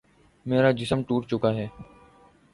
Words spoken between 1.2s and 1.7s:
چکا تھا